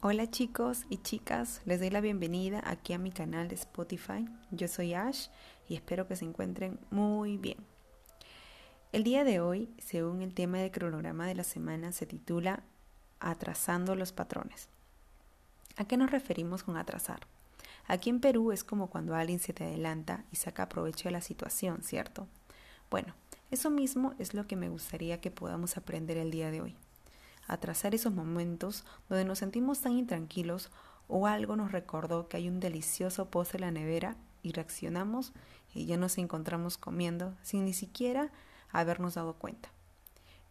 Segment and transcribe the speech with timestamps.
[0.00, 4.28] Hola chicos y chicas, les doy la bienvenida aquí a mi canal de Spotify.
[4.52, 5.26] Yo soy Ash
[5.68, 7.58] y espero que se encuentren muy bien.
[8.92, 12.62] El día de hoy, según el tema del cronograma de la semana, se titula
[13.18, 14.68] Atrasando los patrones.
[15.76, 17.26] ¿A qué nos referimos con atrasar?
[17.88, 21.22] Aquí en Perú es como cuando alguien se te adelanta y saca provecho de la
[21.22, 22.28] situación, ¿cierto?
[22.88, 23.14] Bueno,
[23.50, 26.76] eso mismo es lo que me gustaría que podamos aprender el día de hoy
[27.48, 30.70] atrasar esos momentos donde nos sentimos tan intranquilos
[31.08, 35.32] o algo nos recordó que hay un delicioso postre en la nevera y reaccionamos
[35.74, 38.30] y ya nos encontramos comiendo sin ni siquiera
[38.70, 39.70] habernos dado cuenta.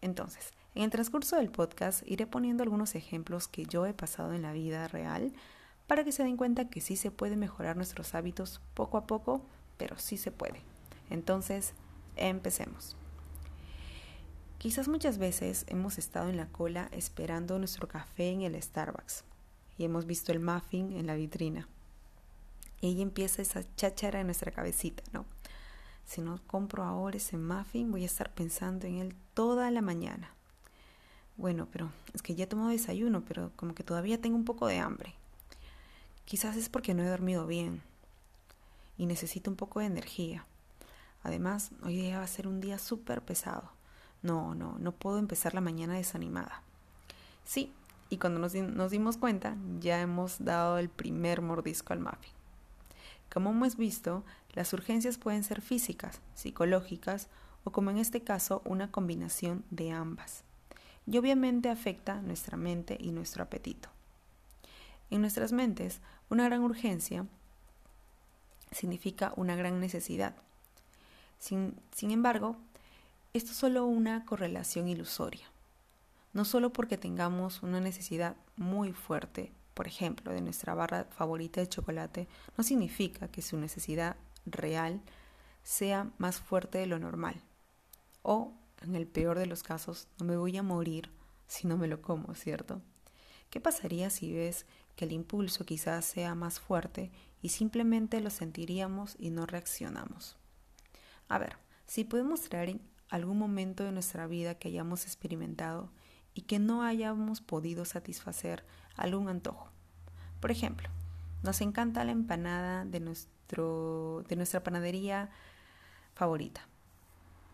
[0.00, 4.42] Entonces, en el transcurso del podcast iré poniendo algunos ejemplos que yo he pasado en
[4.42, 5.32] la vida real
[5.86, 9.42] para que se den cuenta que sí se puede mejorar nuestros hábitos poco a poco,
[9.76, 10.62] pero sí se puede.
[11.10, 11.74] Entonces,
[12.16, 12.96] empecemos.
[14.66, 19.22] Quizás muchas veces hemos estado en la cola esperando nuestro café en el Starbucks
[19.78, 21.68] y hemos visto el muffin en la vitrina.
[22.80, 25.24] Y ahí empieza esa cháchara en nuestra cabecita, ¿no?
[26.04, 30.34] Si no compro ahora ese muffin, voy a estar pensando en él toda la mañana.
[31.36, 34.66] Bueno, pero es que ya he tomado desayuno, pero como que todavía tengo un poco
[34.66, 35.14] de hambre.
[36.24, 37.82] Quizás es porque no he dormido bien
[38.98, 40.44] y necesito un poco de energía.
[41.22, 43.75] Además, hoy día va a ser un día súper pesado.
[44.26, 46.62] No, no, no puedo empezar la mañana desanimada.
[47.44, 47.72] Sí,
[48.10, 52.32] y cuando nos, dimos cuenta, ya hemos dado el primer mordisco al muffin.
[53.32, 57.28] Como hemos visto, las urgencias pueden ser físicas, psicológicas
[57.62, 60.42] o como en este caso una combinación de ambas.
[61.06, 63.90] Y obviamente afecta nuestra mente y nuestro apetito.
[65.10, 67.26] En nuestras mentes, una gran urgencia
[68.72, 70.34] significa una gran necesidad.
[71.38, 72.56] Sin embargo,
[73.36, 75.46] esto es solo una correlación ilusoria.
[76.32, 81.68] No solo porque tengamos una necesidad muy fuerte, por ejemplo, de nuestra barra favorita de
[81.68, 84.16] chocolate, no significa que su necesidad
[84.46, 85.02] real
[85.62, 87.42] sea más fuerte de lo normal.
[88.22, 88.52] O,
[88.82, 91.10] en el peor de los casos, no me voy a morir
[91.46, 92.80] si no me lo como, ¿cierto?
[93.50, 94.66] ¿Qué pasaría si ves
[94.96, 97.10] que el impulso quizás sea más fuerte
[97.42, 100.36] y simplemente lo sentiríamos y no reaccionamos?
[101.28, 105.90] A ver, si podemos traer algún momento de nuestra vida que hayamos experimentado
[106.34, 108.64] y que no hayamos podido satisfacer
[108.96, 109.68] algún antojo.
[110.40, 110.88] Por ejemplo,
[111.42, 115.30] nos encanta la empanada de, nuestro, de nuestra panadería
[116.14, 116.66] favorita.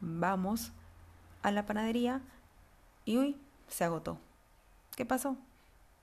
[0.01, 0.73] Vamos
[1.43, 2.23] a la panadería
[3.05, 3.37] y uy,
[3.69, 4.19] se agotó.
[4.97, 5.37] ¿Qué pasó?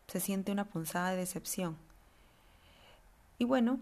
[0.07, 1.77] Se siente una punzada de decepción.
[3.37, 3.79] Y bueno,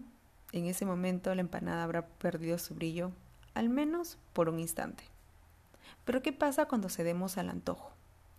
[0.52, 3.12] en ese momento la empanada habrá perdido su brillo,
[3.54, 5.04] al menos por un instante.
[6.04, 7.92] Pero ¿qué pasa cuando cedemos al antojo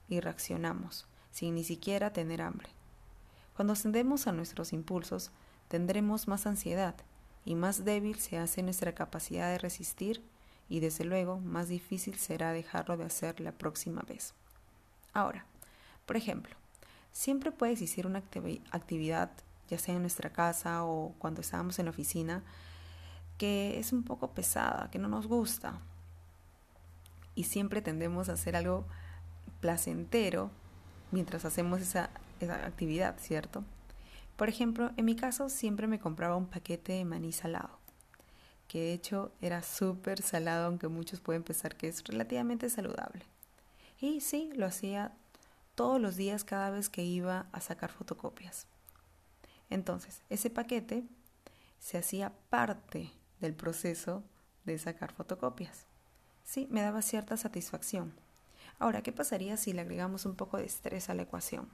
[0.07, 2.69] y reaccionamos sin ni siquiera tener hambre?
[3.55, 5.31] Cuando cedemos a nuestros impulsos,
[5.67, 6.95] tendremos más ansiedad
[7.45, 10.23] y más débil se hace nuestra capacidad de resistir
[10.69, 14.33] y desde luego más difícil será dejarlo de hacer la próxima vez.
[15.13, 15.45] Ahora,
[16.05, 16.55] por ejemplo,
[17.11, 18.23] siempre puede existir una
[18.71, 19.31] actividad,
[19.69, 22.43] ya sea en nuestra casa o cuando estamos en la oficina,
[23.37, 25.79] que es un poco pesada, que no nos gusta,
[27.39, 28.85] y siempre tendemos a hacer algo
[29.61, 30.51] placentero
[31.11, 32.09] mientras hacemos esa,
[32.41, 33.63] esa actividad, ¿cierto?
[34.35, 37.79] Por ejemplo, en mi caso siempre me compraba un paquete de maní salado,
[38.67, 43.23] que de hecho era súper salado, aunque muchos pueden pensar que es relativamente saludable.
[44.01, 45.13] Y sí, lo hacía
[45.75, 48.67] todos los días cada vez que iba a sacar fotocopias.
[49.69, 51.05] Entonces, ese paquete
[51.79, 54.25] se hacía parte del proceso
[54.65, 55.88] de sacar fotocopias.
[56.49, 58.11] Sí, me daba cierta satisfacción.
[58.79, 61.69] Ahora, ¿qué pasaría si le agregamos un poco de estrés a la ecuación?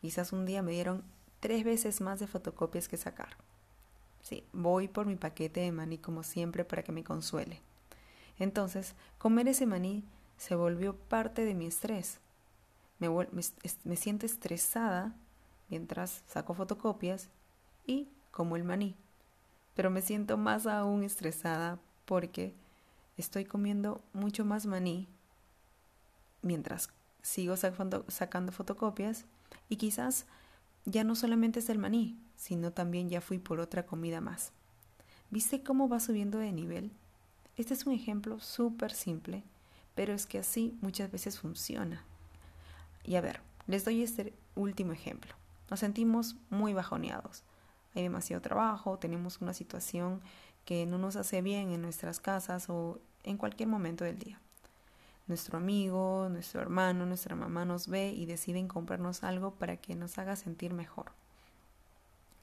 [0.00, 1.02] Quizás un día me dieron
[1.40, 3.30] tres veces más de fotocopias que sacar.
[4.22, 7.62] Sí, voy por mi paquete de maní como siempre para que me consuele.
[8.38, 10.04] Entonces, comer ese maní
[10.38, 12.20] se volvió parte de mi estrés.
[13.00, 15.16] Me, me siento estresada
[15.68, 17.28] mientras saco fotocopias
[17.88, 18.94] y como el maní.
[19.74, 22.54] Pero me siento más aún estresada porque
[23.20, 25.08] estoy comiendo mucho más maní
[26.42, 26.90] mientras
[27.22, 29.26] sigo sacando, fotocopias
[29.68, 30.26] y quizás
[30.84, 34.52] ya no solamente es el maní, sino también ya fui por otra comida más.
[35.30, 36.92] ¿Viste cómo va subiendo de nivel?
[37.56, 39.44] Este es un ejemplo súper simple,
[39.94, 42.04] pero es que así muchas veces funciona.
[43.04, 45.34] Y a ver, les doy este último ejemplo.
[45.68, 47.44] Nos sentimos muy bajoneados.
[47.94, 50.20] Hay demasiado trabajo, tenemos una situación
[50.64, 54.40] que no nos hace bien en nuestras casas o en cualquier momento del día.
[55.26, 60.18] nuestro amigo, nuestro hermano, nuestra mamá nos ve y deciden comprarnos algo para que nos
[60.18, 61.12] haga sentir mejor.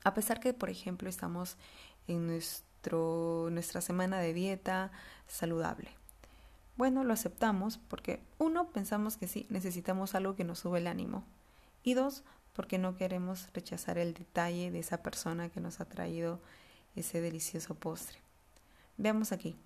[0.05, 1.57] A pesar que, por ejemplo, estamos
[2.07, 4.91] en nuestro, nuestra semana de dieta
[5.27, 5.89] saludable.
[6.77, 11.25] Bueno, lo aceptamos porque uno, pensamos que sí, necesitamos algo que nos sube el ánimo.
[11.83, 12.23] Y dos,
[12.53, 16.39] porque no queremos rechazar el detalle de esa persona que nos ha traído
[16.95, 18.19] ese delicioso postre.
[18.97, 19.57] Veamos aquí.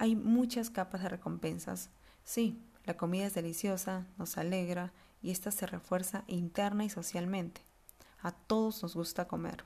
[0.00, 1.90] Hay muchas capas de recompensas.
[2.24, 7.60] Sí, la comida es deliciosa, nos alegra y esta se refuerza interna y socialmente.
[8.22, 9.64] A todos nos gusta comer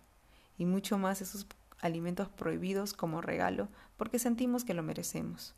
[0.57, 1.47] y mucho más esos
[1.81, 3.69] alimentos prohibidos como regalo
[3.99, 5.55] porque sentimos que lo merecemos.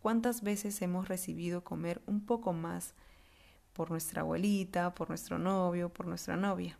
[0.00, 2.94] ¿Cuántas veces hemos recibido comer un poco más
[3.72, 6.78] por nuestra abuelita, por nuestro novio, por nuestra novia?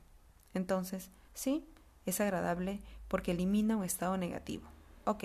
[0.55, 1.67] Entonces, sí,
[2.05, 4.69] es agradable porque elimina un estado negativo.
[5.06, 5.25] Ok.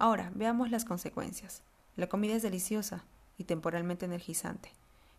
[0.00, 1.62] Ahora, veamos las consecuencias.
[1.94, 3.04] La comida es deliciosa
[3.36, 4.72] y temporalmente energizante,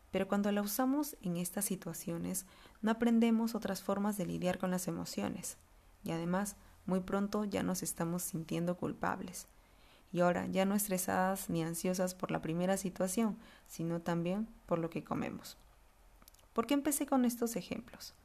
[0.10, 2.48] pero cuando la usamos en estas situaciones
[2.82, 5.58] no aprendemos otras formas de lidiar con las emociones
[6.04, 6.56] y además
[6.88, 9.46] muy pronto ya nos estamos sintiendo culpables
[10.12, 13.38] y ahora ya no estresadas ni ansiosas por la primera situación,
[13.68, 15.58] sino también por lo que comemos.
[16.54, 18.16] ¿Por qué empecé con estos ejemplos?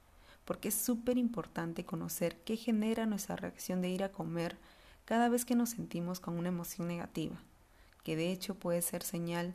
[0.46, 4.56] Porque es súper importante conocer qué genera nuestra reacción de ir a comer
[5.06, 7.40] cada vez que nos sentimos con una emoción negativa,
[8.02, 9.54] que de hecho puede ser señal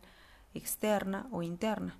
[0.56, 2.00] externa o interna.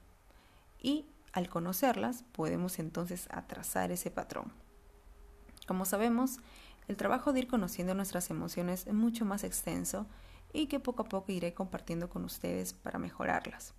[0.80, 4.52] Y al conocerlas podemos entonces atrasar ese patrón.
[5.68, 6.38] Como sabemos,
[6.88, 10.08] el trabajo de ir conociendo nuestras emociones es mucho más extenso
[10.54, 13.74] y que poco a poco iré compartiendo con ustedes para mejorarlas.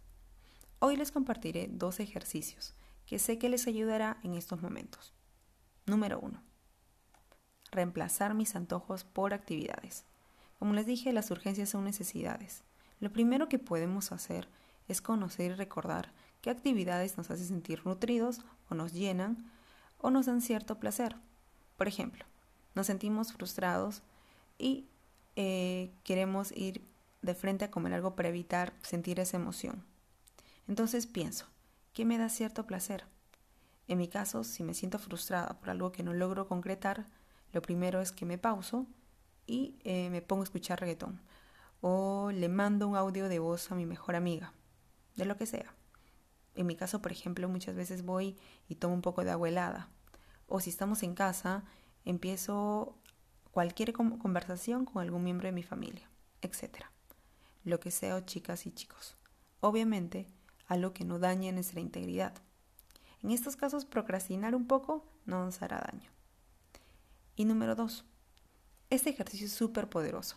[0.79, 2.75] Hoy les compartiré dos ejercicios
[3.07, 5.13] que sé que les ayudará en estos momentos.
[5.87, 6.52] Número 1.
[7.73, 10.05] Reemplazar mis antojos por actividades.
[10.59, 12.63] Como les dije, las urgencias son necesidades.
[13.01, 14.49] Lo primero que podemos hacer
[14.87, 19.51] es conocer y recordar qué actividades nos hacen sentir nutridos o nos llenan
[19.99, 21.17] o nos dan cierto placer.
[21.77, 22.25] Por ejemplo,
[22.75, 24.03] nos sentimos frustrados
[24.59, 24.87] y
[25.35, 26.87] eh, queremos ir
[27.23, 29.85] de frente a comer algo para evitar sentir esa emoción.
[30.69, 31.47] Entonces pienso,
[31.93, 33.05] ¿qué me da cierto placer?
[33.89, 37.07] En mi caso, si me siento frustrada por algo que no logro concretar,
[37.53, 38.87] lo primero es que me pauso
[39.47, 41.21] y eh, me pongo a escuchar reggaetón.
[41.81, 44.53] O le mando un audio de voz a mi mejor amiga,
[45.17, 45.75] de lo que sea.
[46.55, 48.37] En mi caso, por ejemplo, muchas veces voy
[48.69, 49.89] y tomo un poco de agua helada.
[50.47, 51.65] O si estamos en casa
[52.05, 52.97] empiezo
[53.51, 56.09] cualquier conversación con algún miembro de mi familia,
[56.41, 56.85] etc.
[57.65, 59.17] Lo que sea, chicas y chicos.
[59.61, 60.27] Obviamente,
[60.67, 62.35] algo que no dañe nuestra integridad.
[63.23, 66.11] En estos casos, procrastinar un poco no nos hará daño.
[67.43, 68.05] Y número dos,
[68.89, 70.37] este ejercicio es súper poderoso.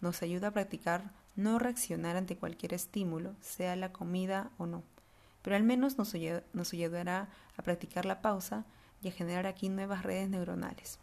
[0.00, 4.84] Nos ayuda a practicar no reaccionar ante cualquier estímulo, sea la comida o no,
[5.42, 6.14] pero al menos nos,
[6.52, 8.64] nos ayudará a practicar la pausa
[9.02, 11.00] y a generar aquí nuevas redes neuronales.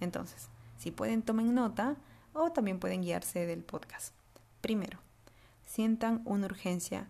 [0.00, 1.94] Entonces, si pueden, tomen nota
[2.32, 4.12] o también pueden guiarse del podcast.
[4.60, 4.98] Primero,
[5.66, 7.06] sientan una urgencia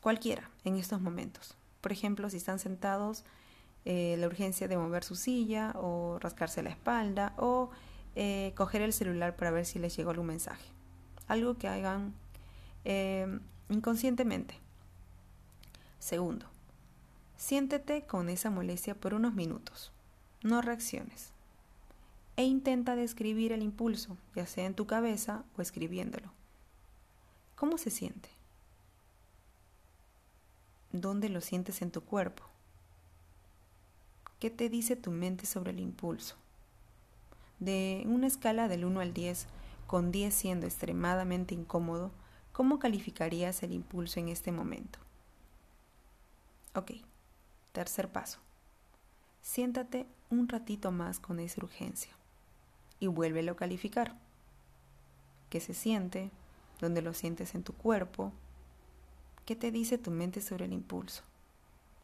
[0.00, 1.58] cualquiera en estos momentos.
[1.82, 3.26] Por ejemplo, si están sentados,
[3.84, 7.70] eh, la urgencia de mover su silla o rascarse la espalda o
[8.14, 10.66] eh, coger el celular para ver si les llegó algún mensaje.
[11.28, 12.14] Algo que hagan
[12.84, 13.38] eh,
[13.68, 14.54] inconscientemente.
[15.98, 16.46] Segundo,
[17.42, 19.90] Siéntete con esa molestia por unos minutos.
[20.44, 21.32] No reacciones.
[22.36, 26.32] E intenta describir el impulso, ya sea en tu cabeza o escribiéndolo.
[27.56, 28.28] ¿Cómo se siente?
[30.92, 32.44] ¿Dónde lo sientes en tu cuerpo?
[34.42, 36.34] ¿Qué te dice tu mente sobre el impulso?
[37.60, 39.46] De una escala del 1 al 10,
[39.86, 42.10] con 10 siendo extremadamente incómodo,
[42.50, 44.98] ¿cómo calificarías el impulso en este momento?
[46.74, 46.90] Ok.
[47.70, 48.40] Tercer paso.
[49.42, 52.12] Siéntate un ratito más con esa urgencia
[52.98, 54.18] y vuélvelo a calificar.
[55.50, 56.32] ¿Qué se siente?
[56.80, 58.32] ¿Dónde lo sientes en tu cuerpo?
[59.46, 61.22] ¿Qué te dice tu mente sobre el impulso?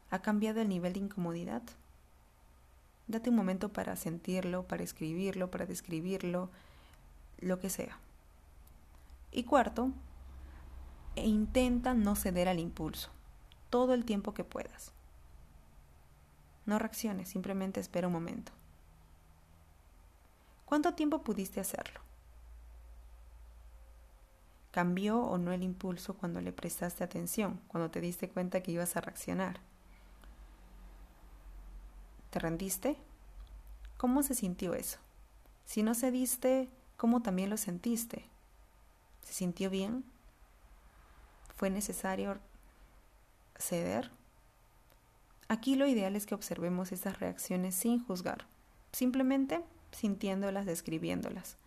[0.09, 1.63] ¿Ha cambiado el nivel de incomodidad?
[3.09, 6.51] Date un momento para sentirlo, para escribirlo, para describirlo,
[7.39, 7.97] lo que sea.
[9.31, 9.91] Y cuarto,
[11.15, 13.09] e intenta no ceder al impulso
[13.71, 14.93] todo el tiempo que puedas.
[16.67, 18.51] No reacciones, simplemente espera un momento.
[20.65, 22.01] ¿Cuánto tiempo pudiste hacerlo?
[24.69, 28.95] ¿Cambió o no el impulso cuando le prestaste atención, cuando te diste cuenta que ibas
[28.95, 29.59] a reaccionar?
[32.29, 32.95] ¿Te rendiste?
[33.97, 34.99] ¿Cómo se sintió eso?
[35.65, 38.25] Si no cediste, ¿cómo también lo sentiste?
[39.23, 40.03] ¿Se sintió bien?
[41.55, 42.39] ¿Fue necesario
[43.57, 44.11] ceder?
[45.47, 48.45] Aquí lo ideal es que observemos esas reacciones sin juzgar,
[48.91, 51.57] simplemente sintiéndolas, describiéndolas.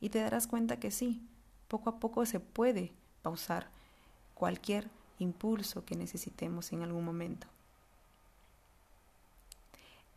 [0.00, 1.20] Y te darás cuenta que sí,
[1.66, 3.68] poco a poco se puede pausar
[4.34, 4.88] cualquier
[5.18, 7.48] impulso que necesitemos en algún momento.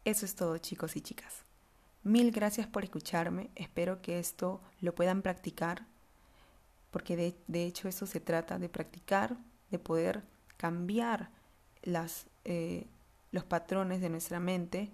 [0.06, 1.44] Eso es todo chicos y chicas.
[2.04, 3.50] Mil gracias por escucharme.
[3.56, 5.88] Espero que esto lo puedan practicar,
[6.92, 9.36] porque de, de hecho eso se trata de practicar,
[9.72, 10.24] de poder
[10.58, 11.32] cambiar
[11.82, 12.86] las, eh,
[13.32, 14.92] los patrones de nuestra mente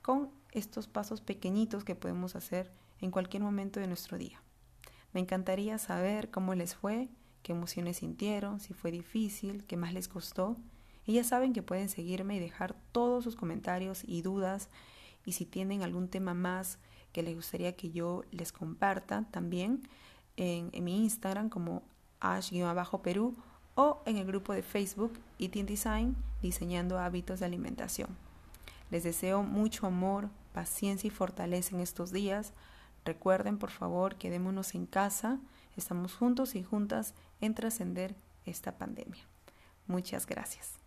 [0.00, 4.40] con estos pasos pequeñitos que podemos hacer en cualquier momento de nuestro día.
[5.12, 7.10] Me encantaría saber cómo les fue,
[7.42, 10.56] qué emociones sintieron, si fue difícil, qué más les costó.
[11.06, 14.68] Y ya saben que pueden seguirme y dejar todos sus comentarios y dudas.
[15.24, 16.78] Y si tienen algún tema más
[17.12, 19.88] que les gustaría que yo les comparta también
[20.36, 21.82] en, mi Instagram como
[22.20, 23.36] ash-perú
[23.74, 28.08] o en el grupo de Facebook Eating Design Diseñando Hábitos de Alimentación.
[28.90, 32.52] Les deseo mucho amor, paciencia y fortaleza en estos días.
[33.04, 35.38] Recuerden, por favor, quedémonos en casa.
[35.76, 39.24] Estamos juntos y juntas en trascender esta pandemia.
[39.86, 40.83] Muchas gracias.